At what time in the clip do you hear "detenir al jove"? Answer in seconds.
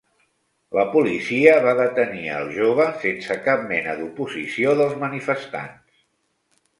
1.79-2.87